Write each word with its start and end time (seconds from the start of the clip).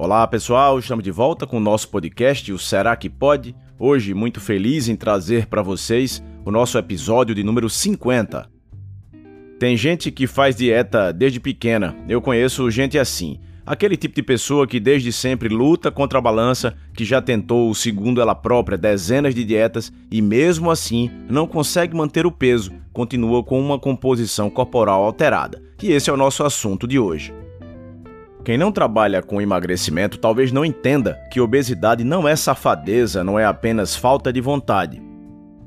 Olá 0.00 0.24
pessoal, 0.28 0.78
estamos 0.78 1.02
de 1.02 1.10
volta 1.10 1.44
com 1.44 1.56
o 1.56 1.60
nosso 1.60 1.88
podcast, 1.88 2.52
o 2.52 2.58
Será 2.58 2.94
que 2.94 3.10
Pode? 3.10 3.52
Hoje, 3.76 4.14
muito 4.14 4.40
feliz 4.40 4.88
em 4.88 4.94
trazer 4.94 5.46
para 5.46 5.60
vocês 5.60 6.22
o 6.44 6.52
nosso 6.52 6.78
episódio 6.78 7.34
de 7.34 7.42
número 7.42 7.68
50. 7.68 8.48
Tem 9.58 9.76
gente 9.76 10.12
que 10.12 10.28
faz 10.28 10.54
dieta 10.54 11.12
desde 11.12 11.40
pequena, 11.40 11.96
eu 12.08 12.22
conheço 12.22 12.70
gente 12.70 12.96
assim. 12.96 13.40
Aquele 13.66 13.96
tipo 13.96 14.14
de 14.14 14.22
pessoa 14.22 14.68
que 14.68 14.78
desde 14.78 15.12
sempre 15.12 15.48
luta 15.48 15.90
contra 15.90 16.20
a 16.20 16.22
balança, 16.22 16.76
que 16.94 17.04
já 17.04 17.20
tentou, 17.20 17.74
segundo 17.74 18.20
ela 18.20 18.36
própria, 18.36 18.78
dezenas 18.78 19.34
de 19.34 19.44
dietas 19.44 19.92
e 20.12 20.22
mesmo 20.22 20.70
assim 20.70 21.10
não 21.28 21.44
consegue 21.44 21.96
manter 21.96 22.24
o 22.24 22.30
peso, 22.30 22.70
continua 22.92 23.42
com 23.42 23.60
uma 23.60 23.80
composição 23.80 24.48
corporal 24.48 25.02
alterada. 25.02 25.60
E 25.82 25.90
esse 25.90 26.08
é 26.08 26.12
o 26.12 26.16
nosso 26.16 26.44
assunto 26.44 26.86
de 26.86 27.00
hoje. 27.00 27.34
Quem 28.44 28.56
não 28.56 28.72
trabalha 28.72 29.22
com 29.22 29.40
emagrecimento 29.40 30.18
talvez 30.18 30.52
não 30.52 30.64
entenda 30.64 31.18
que 31.30 31.40
obesidade 31.40 32.04
não 32.04 32.26
é 32.26 32.34
safadeza, 32.34 33.22
não 33.22 33.38
é 33.38 33.44
apenas 33.44 33.94
falta 33.94 34.32
de 34.32 34.40
vontade. 34.40 35.02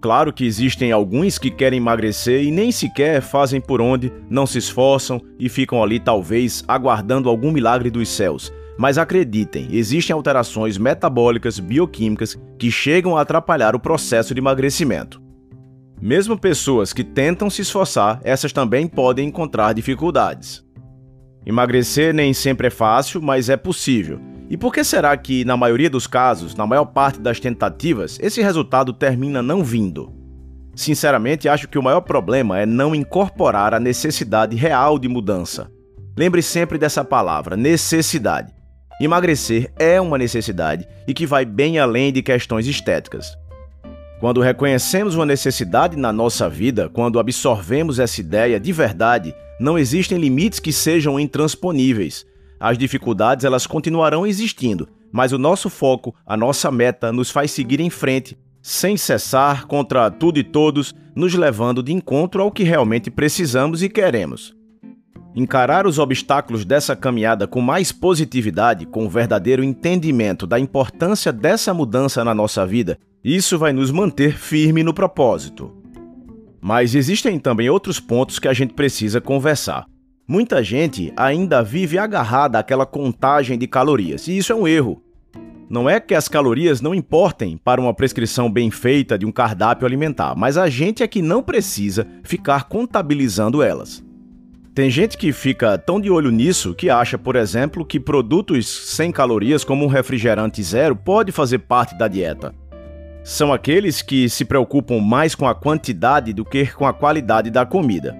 Claro 0.00 0.32
que 0.32 0.46
existem 0.46 0.92
alguns 0.92 1.38
que 1.38 1.50
querem 1.50 1.78
emagrecer 1.78 2.44
e 2.44 2.52
nem 2.52 2.70
sequer 2.70 3.20
fazem 3.20 3.60
por 3.60 3.80
onde, 3.80 4.12
não 4.30 4.46
se 4.46 4.58
esforçam 4.58 5.20
e 5.40 5.48
ficam 5.48 5.82
ali 5.82 5.98
talvez 5.98 6.62
aguardando 6.68 7.28
algum 7.28 7.50
milagre 7.50 7.90
dos 7.90 8.08
céus. 8.08 8.52
Mas 8.78 8.96
acreditem, 8.96 9.66
existem 9.72 10.14
alterações 10.14 10.78
metabólicas, 10.78 11.58
bioquímicas 11.58 12.38
que 12.56 12.70
chegam 12.70 13.16
a 13.16 13.22
atrapalhar 13.22 13.74
o 13.74 13.80
processo 13.80 14.32
de 14.32 14.40
emagrecimento. 14.40 15.20
Mesmo 16.00 16.38
pessoas 16.38 16.92
que 16.92 17.02
tentam 17.02 17.50
se 17.50 17.62
esforçar, 17.62 18.20
essas 18.22 18.52
também 18.52 18.86
podem 18.86 19.26
encontrar 19.26 19.72
dificuldades. 19.72 20.64
Emagrecer 21.46 22.12
nem 22.12 22.34
sempre 22.34 22.66
é 22.66 22.70
fácil, 22.70 23.22
mas 23.22 23.48
é 23.48 23.56
possível. 23.56 24.20
E 24.50 24.56
por 24.56 24.72
que 24.72 24.82
será 24.82 25.16
que, 25.16 25.44
na 25.44 25.56
maioria 25.56 25.90
dos 25.90 26.06
casos, 26.06 26.54
na 26.54 26.66
maior 26.66 26.86
parte 26.86 27.20
das 27.20 27.38
tentativas, 27.38 28.18
esse 28.20 28.42
resultado 28.42 28.92
termina 28.92 29.42
não 29.42 29.62
vindo? 29.62 30.12
Sinceramente, 30.74 31.48
acho 31.48 31.68
que 31.68 31.78
o 31.78 31.82
maior 31.82 32.00
problema 32.02 32.58
é 32.58 32.64
não 32.64 32.94
incorporar 32.94 33.74
a 33.74 33.80
necessidade 33.80 34.56
real 34.56 34.98
de 34.98 35.08
mudança. 35.08 35.70
Lembre 36.16 36.40
sempre 36.40 36.78
dessa 36.78 37.04
palavra, 37.04 37.56
necessidade. 37.56 38.54
Emagrecer 39.00 39.72
é 39.78 40.00
uma 40.00 40.18
necessidade 40.18 40.86
e 41.06 41.14
que 41.14 41.26
vai 41.26 41.44
bem 41.44 41.78
além 41.78 42.12
de 42.12 42.22
questões 42.22 42.66
estéticas. 42.66 43.36
Quando 44.20 44.40
reconhecemos 44.40 45.14
uma 45.14 45.24
necessidade 45.24 45.96
na 45.96 46.12
nossa 46.12 46.48
vida, 46.48 46.88
quando 46.88 47.20
absorvemos 47.20 48.00
essa 48.00 48.20
ideia 48.20 48.58
de 48.58 48.72
verdade, 48.72 49.32
não 49.60 49.78
existem 49.78 50.18
limites 50.18 50.58
que 50.58 50.72
sejam 50.72 51.20
intransponíveis. 51.20 52.26
As 52.58 52.76
dificuldades 52.76 53.44
elas 53.44 53.64
continuarão 53.64 54.26
existindo, 54.26 54.88
mas 55.12 55.30
o 55.30 55.38
nosso 55.38 55.70
foco, 55.70 56.12
a 56.26 56.36
nossa 56.36 56.68
meta 56.68 57.12
nos 57.12 57.30
faz 57.30 57.52
seguir 57.52 57.78
em 57.78 57.90
frente, 57.90 58.36
sem 58.60 58.96
cessar 58.96 59.66
contra 59.66 60.10
tudo 60.10 60.40
e 60.40 60.44
todos, 60.44 60.92
nos 61.14 61.34
levando 61.34 61.80
de 61.80 61.92
encontro 61.92 62.42
ao 62.42 62.50
que 62.50 62.64
realmente 62.64 63.12
precisamos 63.12 63.84
e 63.84 63.88
queremos. 63.88 64.57
Encarar 65.34 65.86
os 65.86 65.98
obstáculos 65.98 66.64
dessa 66.64 66.96
caminhada 66.96 67.46
com 67.46 67.60
mais 67.60 67.92
positividade, 67.92 68.86
com 68.86 69.06
o 69.06 69.10
verdadeiro 69.10 69.62
entendimento 69.62 70.46
da 70.46 70.58
importância 70.58 71.32
dessa 71.32 71.72
mudança 71.72 72.24
na 72.24 72.34
nossa 72.34 72.66
vida, 72.66 72.98
isso 73.22 73.58
vai 73.58 73.72
nos 73.72 73.90
manter 73.90 74.36
firme 74.36 74.82
no 74.82 74.94
propósito. 74.94 75.76
Mas 76.60 76.94
existem 76.94 77.38
também 77.38 77.68
outros 77.68 78.00
pontos 78.00 78.38
que 78.38 78.48
a 78.48 78.52
gente 78.52 78.74
precisa 78.74 79.20
conversar. 79.20 79.86
Muita 80.26 80.62
gente 80.62 81.12
ainda 81.16 81.62
vive 81.62 81.98
agarrada 81.98 82.58
àquela 82.58 82.84
contagem 82.84 83.56
de 83.56 83.66
calorias, 83.66 84.28
e 84.28 84.36
isso 84.36 84.52
é 84.52 84.54
um 84.56 84.66
erro. 84.66 85.02
Não 85.70 85.88
é 85.88 86.00
que 86.00 86.14
as 86.14 86.28
calorias 86.28 86.80
não 86.80 86.94
importem 86.94 87.58
para 87.58 87.80
uma 87.80 87.92
prescrição 87.92 88.50
bem 88.50 88.70
feita 88.70 89.18
de 89.18 89.26
um 89.26 89.32
cardápio 89.32 89.86
alimentar, 89.86 90.34
mas 90.34 90.56
a 90.56 90.68
gente 90.68 91.02
é 91.02 91.06
que 91.06 91.20
não 91.20 91.42
precisa 91.42 92.06
ficar 92.22 92.64
contabilizando 92.64 93.62
elas. 93.62 94.02
Tem 94.78 94.88
gente 94.88 95.18
que 95.18 95.32
fica 95.32 95.76
tão 95.76 96.00
de 96.00 96.08
olho 96.08 96.30
nisso 96.30 96.72
que 96.72 96.88
acha, 96.88 97.18
por 97.18 97.34
exemplo, 97.34 97.84
que 97.84 97.98
produtos 97.98 98.68
sem 98.68 99.10
calorias, 99.10 99.64
como 99.64 99.84
um 99.84 99.88
refrigerante 99.88 100.62
zero, 100.62 100.94
pode 100.94 101.32
fazer 101.32 101.58
parte 101.58 101.98
da 101.98 102.06
dieta 102.06 102.54
são 103.24 103.52
aqueles 103.52 104.00
que 104.00 104.28
se 104.28 104.44
preocupam 104.44 105.00
mais 105.00 105.34
com 105.34 105.48
a 105.48 105.54
quantidade 105.54 106.32
do 106.32 106.44
que 106.44 106.72
com 106.72 106.86
a 106.86 106.94
qualidade 106.94 107.50
da 107.50 107.66
comida. 107.66 108.16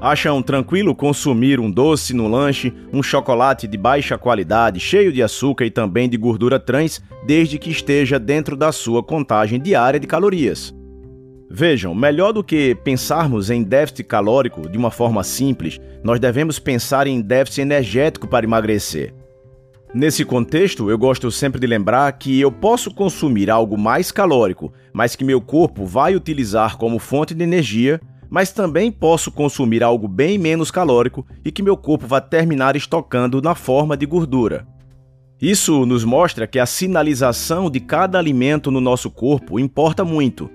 Acham 0.00 0.42
tranquilo 0.42 0.96
consumir 0.96 1.60
um 1.60 1.70
doce 1.70 2.14
no 2.14 2.26
lanche, 2.26 2.72
um 2.90 3.02
chocolate 3.02 3.68
de 3.68 3.76
baixa 3.76 4.16
qualidade, 4.16 4.80
cheio 4.80 5.12
de 5.12 5.22
açúcar 5.22 5.66
e 5.66 5.70
também 5.70 6.08
de 6.08 6.16
gordura 6.16 6.58
trans, 6.58 7.02
desde 7.26 7.58
que 7.58 7.70
esteja 7.70 8.18
dentro 8.18 8.56
da 8.56 8.72
sua 8.72 9.02
contagem 9.02 9.60
diária 9.60 10.00
de 10.00 10.06
calorias. 10.06 10.74
Vejam, 11.54 11.94
melhor 11.94 12.32
do 12.32 12.42
que 12.42 12.74
pensarmos 12.76 13.50
em 13.50 13.62
déficit 13.62 14.04
calórico 14.04 14.66
de 14.70 14.78
uma 14.78 14.90
forma 14.90 15.22
simples, 15.22 15.78
nós 16.02 16.18
devemos 16.18 16.58
pensar 16.58 17.06
em 17.06 17.20
déficit 17.20 17.60
energético 17.60 18.26
para 18.26 18.46
emagrecer. 18.46 19.12
Nesse 19.92 20.24
contexto, 20.24 20.88
eu 20.88 20.96
gosto 20.96 21.30
sempre 21.30 21.60
de 21.60 21.66
lembrar 21.66 22.10
que 22.12 22.40
eu 22.40 22.50
posso 22.50 22.90
consumir 22.94 23.50
algo 23.50 23.76
mais 23.76 24.10
calórico, 24.10 24.72
mas 24.94 25.14
que 25.14 25.26
meu 25.26 25.42
corpo 25.42 25.84
vai 25.84 26.16
utilizar 26.16 26.78
como 26.78 26.98
fonte 26.98 27.34
de 27.34 27.44
energia, 27.44 28.00
mas 28.30 28.50
também 28.50 28.90
posso 28.90 29.30
consumir 29.30 29.82
algo 29.82 30.08
bem 30.08 30.38
menos 30.38 30.70
calórico 30.70 31.26
e 31.44 31.52
que 31.52 31.62
meu 31.62 31.76
corpo 31.76 32.06
vai 32.06 32.22
terminar 32.22 32.76
estocando 32.76 33.42
na 33.42 33.54
forma 33.54 33.94
de 33.94 34.06
gordura. 34.06 34.66
Isso 35.38 35.84
nos 35.84 36.02
mostra 36.02 36.46
que 36.46 36.58
a 36.58 36.64
sinalização 36.64 37.70
de 37.70 37.78
cada 37.78 38.18
alimento 38.18 38.70
no 38.70 38.80
nosso 38.80 39.10
corpo 39.10 39.60
importa 39.60 40.02
muito. 40.02 40.48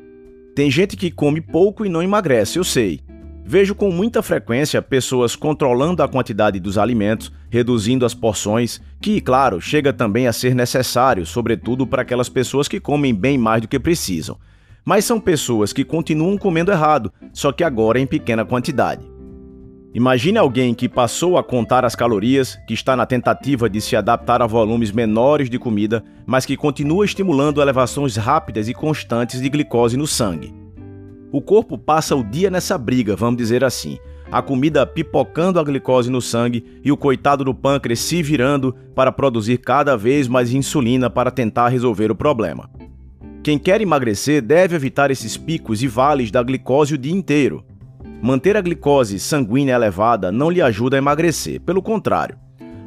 Tem 0.57 0.71
gente 0.71 0.97
que 0.97 1.11
come 1.11 1.39
pouco 1.39 1.85
e 1.85 1.89
não 1.89 2.01
emagrece, 2.01 2.57
eu 2.57 2.63
sei. 2.63 2.99
Vejo 3.45 3.75
com 3.75 3.91
muita 3.91 4.23
frequência 4.23 4.81
pessoas 4.81 5.35
controlando 5.35 6.01
a 6.01 6.07
quantidade 6.07 6.59
dos 6.59 6.79
alimentos, 6.79 7.31
reduzindo 7.47 8.03
as 8.07 8.15
porções, 8.15 8.81
que, 8.99 9.21
claro, 9.21 9.61
chega 9.61 9.93
também 9.93 10.25
a 10.25 10.33
ser 10.33 10.55
necessário, 10.55 11.27
sobretudo 11.27 11.85
para 11.85 12.01
aquelas 12.01 12.27
pessoas 12.27 12.67
que 12.67 12.79
comem 12.79 13.13
bem 13.13 13.37
mais 13.37 13.61
do 13.61 13.67
que 13.67 13.77
precisam. 13.77 14.35
Mas 14.83 15.05
são 15.05 15.19
pessoas 15.19 15.71
que 15.71 15.83
continuam 15.83 16.39
comendo 16.39 16.71
errado, 16.71 17.13
só 17.31 17.51
que 17.51 17.63
agora 17.63 17.99
em 17.99 18.07
pequena 18.07 18.43
quantidade. 18.43 19.16
Imagine 19.93 20.37
alguém 20.37 20.73
que 20.73 20.89
passou 20.89 21.37
a 21.37 21.43
contar 21.43 21.85
as 21.85 21.95
calorias, 21.95 22.57
que 22.67 22.73
está 22.73 22.95
na 22.95 23.05
tentativa 23.05 23.69
de 23.69 23.79
se 23.79 23.95
adaptar 23.95 24.41
a 24.41 24.47
volumes 24.47 24.91
menores 24.91 25.49
de 25.49 25.57
comida, 25.57 26.03
mas 26.25 26.45
que 26.45 26.57
continua 26.57 27.05
estimulando 27.05 27.61
elevações 27.61 28.15
rápidas 28.15 28.67
e 28.67 28.73
constantes 28.73 29.41
de 29.41 29.49
glicose 29.49 29.95
no 29.95 30.05
sangue. 30.05 30.53
O 31.31 31.41
corpo 31.41 31.77
passa 31.77 32.15
o 32.15 32.23
dia 32.23 32.49
nessa 32.49 32.77
briga, 32.77 33.15
vamos 33.15 33.37
dizer 33.37 33.63
assim. 33.63 33.97
A 34.29 34.41
comida 34.41 34.85
pipocando 34.85 35.59
a 35.59 35.63
glicose 35.63 36.09
no 36.09 36.21
sangue 36.21 36.65
e 36.83 36.91
o 36.91 36.97
coitado 36.97 37.45
do 37.45 37.53
pâncreas 37.53 37.99
se 37.99 38.21
virando 38.21 38.75
para 38.93 39.11
produzir 39.11 39.57
cada 39.57 39.95
vez 39.95 40.27
mais 40.27 40.53
insulina 40.53 41.09
para 41.09 41.31
tentar 41.31 41.69
resolver 41.69 42.11
o 42.11 42.15
problema. 42.15 42.69
Quem 43.41 43.57
quer 43.57 43.79
emagrecer 43.79 44.41
deve 44.41 44.75
evitar 44.75 45.11
esses 45.11 45.37
picos 45.37 45.81
e 45.81 45.87
vales 45.87 46.29
da 46.29 46.43
glicose 46.43 46.95
o 46.95 46.97
dia 46.97 47.13
inteiro. 47.13 47.63
Manter 48.21 48.57
a 48.57 48.61
glicose 48.61 49.19
sanguínea 49.19 49.75
elevada 49.75 50.31
não 50.31 50.49
lhe 50.49 50.61
ajuda 50.61 50.97
a 50.97 50.99
emagrecer, 50.99 51.61
pelo 51.61 51.81
contrário. 51.81 52.37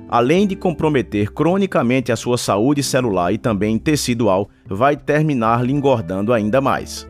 Além 0.09 0.45
de 0.45 0.57
comprometer 0.57 1.33
cronicamente 1.33 2.11
a 2.11 2.17
sua 2.17 2.37
saúde 2.37 2.83
celular 2.83 3.33
e 3.33 3.39
também 3.39 3.79
tecidual, 3.79 4.51
vai 4.67 4.97
terminar 4.97 5.65
lhe 5.65 5.73
engordando 5.73 6.33
ainda 6.33 6.61
mais. 6.61 7.09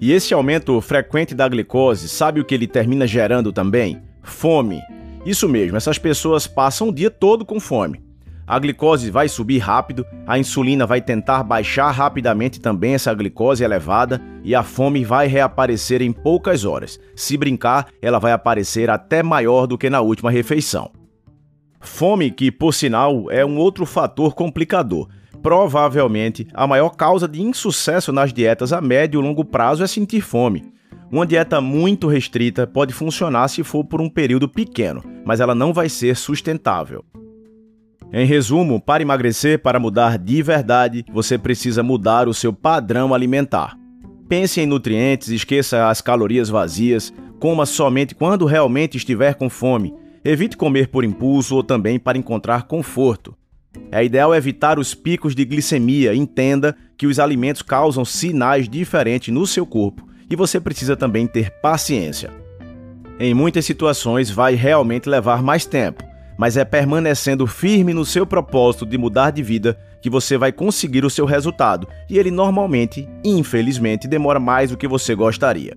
E 0.00 0.12
esse 0.12 0.32
aumento 0.32 0.80
frequente 0.80 1.34
da 1.34 1.48
glicose, 1.48 2.08
sabe 2.08 2.40
o 2.40 2.44
que 2.44 2.54
ele 2.54 2.68
termina 2.68 3.04
gerando 3.04 3.52
também? 3.52 4.00
Fome. 4.22 4.80
Isso 5.24 5.48
mesmo, 5.48 5.76
essas 5.76 5.98
pessoas 5.98 6.46
passam 6.46 6.90
o 6.90 6.94
dia 6.94 7.10
todo 7.10 7.44
com 7.44 7.58
fome. 7.58 8.05
A 8.46 8.58
glicose 8.58 9.10
vai 9.10 9.28
subir 9.28 9.58
rápido, 9.58 10.06
a 10.26 10.38
insulina 10.38 10.86
vai 10.86 11.00
tentar 11.00 11.42
baixar 11.42 11.90
rapidamente 11.90 12.60
também 12.60 12.94
essa 12.94 13.12
glicose 13.12 13.64
elevada 13.64 14.22
e 14.44 14.54
a 14.54 14.62
fome 14.62 15.04
vai 15.04 15.26
reaparecer 15.26 16.00
em 16.00 16.12
poucas 16.12 16.64
horas. 16.64 17.00
Se 17.16 17.36
brincar, 17.36 17.88
ela 18.00 18.20
vai 18.20 18.30
aparecer 18.32 18.88
até 18.88 19.22
maior 19.22 19.66
do 19.66 19.76
que 19.76 19.90
na 19.90 20.00
última 20.00 20.30
refeição. 20.30 20.92
Fome, 21.80 22.30
que 22.30 22.52
por 22.52 22.72
sinal 22.72 23.30
é 23.30 23.44
um 23.44 23.58
outro 23.58 23.84
fator 23.84 24.34
complicador 24.34 25.08
provavelmente 25.46 26.48
a 26.52 26.66
maior 26.66 26.90
causa 26.90 27.28
de 27.28 27.40
insucesso 27.40 28.12
nas 28.12 28.32
dietas 28.32 28.72
a 28.72 28.80
médio 28.80 29.20
e 29.20 29.22
longo 29.22 29.44
prazo 29.44 29.84
é 29.84 29.86
sentir 29.86 30.20
fome. 30.20 30.64
Uma 31.08 31.24
dieta 31.24 31.60
muito 31.60 32.08
restrita 32.08 32.66
pode 32.66 32.92
funcionar 32.92 33.46
se 33.46 33.62
for 33.62 33.84
por 33.84 34.00
um 34.00 34.10
período 34.10 34.48
pequeno, 34.48 35.04
mas 35.24 35.38
ela 35.38 35.54
não 35.54 35.72
vai 35.72 35.88
ser 35.88 36.16
sustentável. 36.16 37.04
Em 38.12 38.24
resumo, 38.24 38.80
para 38.80 39.02
emagrecer, 39.02 39.58
para 39.58 39.80
mudar 39.80 40.16
de 40.16 40.42
verdade, 40.42 41.04
você 41.12 41.36
precisa 41.36 41.82
mudar 41.82 42.28
o 42.28 42.34
seu 42.34 42.52
padrão 42.52 43.12
alimentar. 43.12 43.76
Pense 44.28 44.60
em 44.60 44.66
nutrientes, 44.66 45.28
esqueça 45.28 45.88
as 45.88 46.00
calorias 46.00 46.48
vazias, 46.48 47.12
coma 47.38 47.66
somente 47.66 48.14
quando 48.14 48.46
realmente 48.46 48.96
estiver 48.96 49.34
com 49.34 49.50
fome. 49.50 49.94
Evite 50.24 50.56
comer 50.56 50.88
por 50.88 51.04
impulso 51.04 51.56
ou 51.56 51.62
também 51.62 51.98
para 51.98 52.18
encontrar 52.18 52.64
conforto. 52.64 53.36
É 53.90 54.04
ideal 54.04 54.34
evitar 54.34 54.78
os 54.78 54.94
picos 54.94 55.34
de 55.34 55.44
glicemia. 55.44 56.14
Entenda 56.14 56.76
que 56.96 57.06
os 57.06 57.18
alimentos 57.18 57.62
causam 57.62 58.04
sinais 58.04 58.68
diferentes 58.68 59.32
no 59.32 59.46
seu 59.46 59.66
corpo 59.66 60.06
e 60.28 60.34
você 60.34 60.58
precisa 60.58 60.96
também 60.96 61.26
ter 61.26 61.50
paciência. 61.60 62.30
Em 63.18 63.32
muitas 63.32 63.64
situações 63.64 64.30
vai 64.30 64.54
realmente 64.54 65.08
levar 65.08 65.42
mais 65.42 65.64
tempo, 65.64 66.04
mas 66.36 66.56
é 66.56 66.64
permanecendo 66.64 67.46
firme 67.46 67.94
no 67.94 68.04
seu 68.04 68.26
propósito 68.26 68.84
de 68.84 68.98
mudar 68.98 69.30
de 69.30 69.42
vida 69.42 69.78
que 70.02 70.10
você 70.10 70.36
vai 70.36 70.52
conseguir 70.52 71.04
o 71.04 71.10
seu 71.10 71.24
resultado, 71.24 71.88
e 72.08 72.18
ele 72.18 72.30
normalmente, 72.30 73.08
infelizmente, 73.24 74.06
demora 74.06 74.38
mais 74.38 74.70
do 74.70 74.76
que 74.76 74.86
você 74.86 75.14
gostaria. 75.14 75.76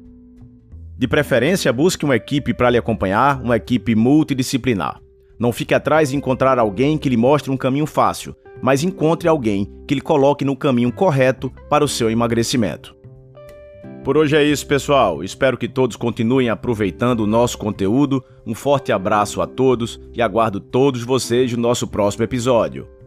De 0.98 1.08
preferência, 1.08 1.72
busque 1.72 2.04
uma 2.04 2.16
equipe 2.16 2.54
para 2.54 2.70
lhe 2.70 2.78
acompanhar, 2.78 3.42
uma 3.42 3.56
equipe 3.56 3.96
multidisciplinar. 3.96 5.00
Não 5.40 5.54
fique 5.54 5.74
atrás 5.74 6.10
de 6.10 6.18
encontrar 6.18 6.60
alguém 6.60 6.98
que 6.98 7.08
lhe 7.08 7.16
mostre 7.16 7.50
um 7.50 7.56
caminho 7.56 7.86
fácil, 7.86 8.36
mas 8.62 8.84
encontre 8.84 9.30
alguém 9.30 9.72
que 9.88 9.96
lhe 9.96 10.02
coloque 10.02 10.44
no 10.44 10.58
caminho 10.58 10.92
correto 10.92 11.50
para 11.70 11.86
o 11.86 11.88
seu 11.88 12.12
emagrecimento. 12.12 12.99
Por 14.04 14.18
hoje 14.18 14.36
é 14.36 14.44
isso, 14.44 14.66
pessoal. 14.66 15.24
Espero 15.24 15.58
que 15.58 15.68
todos 15.68 15.96
continuem 15.96 16.50
aproveitando 16.50 17.20
o 17.20 17.28
nosso 17.28 17.58
conteúdo. 17.58 18.24
Um 18.46 18.56
forte 18.56 18.92
abraço 18.92 19.42
a 19.42 19.48
todos 19.48 20.00
e 20.14 20.22
aguardo 20.22 20.60
todos 20.60 21.04
vocês 21.04 21.52
no 21.52 21.62
nosso 21.62 21.88
próximo 21.88 22.24
episódio. 22.24 22.99